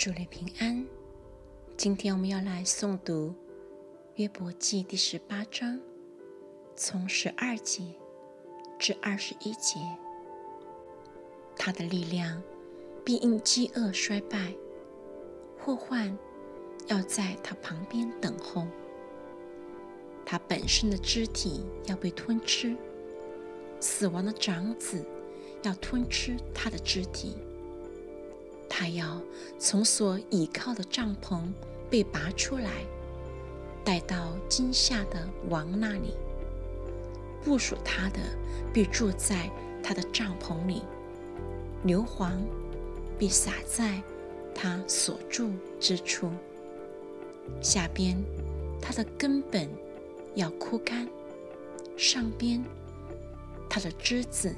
[0.00, 0.82] 主内平安。
[1.76, 3.34] 今天我们要来诵读
[4.14, 5.78] 约伯记第十八章，
[6.74, 7.84] 从十二节
[8.78, 9.78] 至二十一节。
[11.54, 12.42] 他的力量
[13.04, 14.54] 必因饥饿衰败，
[15.58, 16.16] 祸患
[16.86, 18.66] 要在他旁边等候。
[20.24, 22.74] 他本身的肢体要被吞吃，
[23.80, 25.04] 死亡的长子
[25.62, 27.36] 要吞吃他的肢体。
[28.80, 29.20] 他要
[29.58, 31.42] 从所倚靠的帐篷
[31.90, 32.70] 被拔出来，
[33.84, 36.16] 带到惊吓的王那里。
[37.44, 38.20] 部署他的
[38.72, 39.50] 必住在
[39.82, 40.82] 他的帐篷里，
[41.84, 42.30] 硫磺
[43.18, 44.02] 必洒在
[44.54, 46.30] 他所住之处。
[47.60, 48.16] 下边
[48.80, 49.68] 他的根本
[50.36, 51.06] 要枯干，
[51.98, 52.64] 上边
[53.68, 54.54] 他的枝子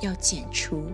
[0.00, 0.84] 要剪除。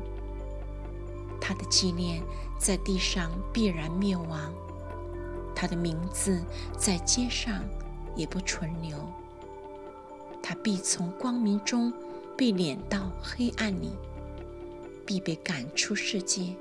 [1.41, 2.23] 他的纪念
[2.59, 4.53] 在地上必然灭亡，
[5.55, 6.43] 他的名字
[6.77, 7.65] 在街上
[8.15, 8.97] 也不存留。
[10.43, 11.93] 他必从光明中
[12.37, 13.91] 被敛到黑暗里，
[15.05, 16.55] 必被赶出世界。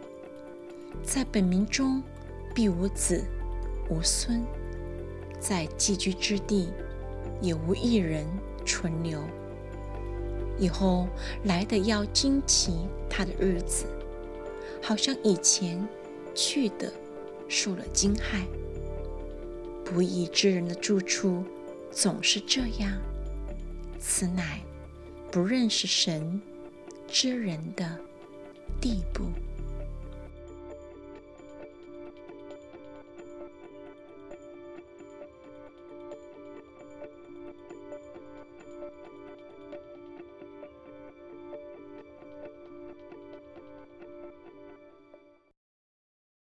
[1.04, 2.02] 在本民中
[2.56, 3.24] 必无子
[3.90, 4.44] 无孙，
[5.40, 6.70] 在寄居之地
[7.42, 8.26] 也无一人
[8.66, 9.22] 存留。
[10.58, 11.08] 以后
[11.44, 13.86] 来的要惊奇他的日子。
[14.82, 15.88] 好像以前
[16.34, 16.92] 去的
[17.48, 18.46] 受了惊骇，
[19.84, 21.44] 不义之人的住处
[21.92, 22.92] 总是这样。
[24.00, 24.62] 此乃
[25.32, 26.42] 不认识神
[27.08, 28.00] 之人的
[28.80, 29.26] 地步。